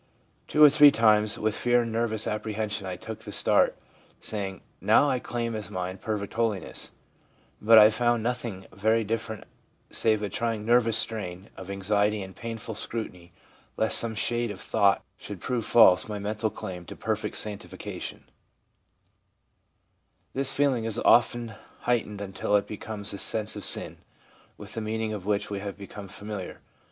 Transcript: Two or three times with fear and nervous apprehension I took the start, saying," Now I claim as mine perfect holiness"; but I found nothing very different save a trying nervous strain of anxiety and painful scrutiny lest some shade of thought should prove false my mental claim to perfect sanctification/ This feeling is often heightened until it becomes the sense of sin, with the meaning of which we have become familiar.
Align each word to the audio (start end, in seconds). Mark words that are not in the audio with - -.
Two 0.47 0.63
or 0.63 0.69
three 0.71 0.89
times 0.89 1.37
with 1.37 1.53
fear 1.53 1.83
and 1.83 1.91
nervous 1.91 2.25
apprehension 2.25 2.87
I 2.87 2.95
took 2.95 3.19
the 3.19 3.31
start, 3.31 3.77
saying," 4.19 4.61
Now 4.91 5.07
I 5.07 5.19
claim 5.19 5.53
as 5.53 5.69
mine 5.69 5.99
perfect 5.99 6.33
holiness"; 6.33 6.91
but 7.61 7.77
I 7.77 7.91
found 7.91 8.23
nothing 8.23 8.65
very 8.73 9.03
different 9.03 9.43
save 9.91 10.23
a 10.23 10.27
trying 10.29 10.65
nervous 10.65 10.97
strain 10.97 11.51
of 11.55 11.69
anxiety 11.69 12.23
and 12.23 12.35
painful 12.35 12.73
scrutiny 12.73 13.31
lest 13.77 13.95
some 13.95 14.15
shade 14.15 14.49
of 14.49 14.59
thought 14.59 15.03
should 15.17 15.39
prove 15.39 15.65
false 15.67 16.07
my 16.09 16.17
mental 16.17 16.49
claim 16.49 16.83
to 16.85 16.95
perfect 16.95 17.35
sanctification/ 17.37 18.23
This 20.33 20.51
feeling 20.51 20.83
is 20.85 20.97
often 20.97 21.53
heightened 21.81 22.21
until 22.21 22.55
it 22.55 22.65
becomes 22.65 23.11
the 23.11 23.19
sense 23.19 23.55
of 23.55 23.63
sin, 23.65 23.97
with 24.57 24.73
the 24.73 24.81
meaning 24.81 25.13
of 25.13 25.27
which 25.27 25.51
we 25.51 25.59
have 25.59 25.77
become 25.77 26.07
familiar. 26.07 26.59